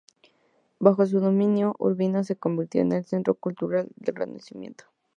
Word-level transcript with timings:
Bajo 0.79 1.05
su 1.05 1.19
dominio, 1.19 1.75
Urbino 1.77 2.23
se 2.23 2.35
convirtió 2.35 2.81
en 2.81 3.03
centro 3.03 3.35
cultural 3.35 3.87
del 3.97 4.15
Renacimiento. 4.15 4.85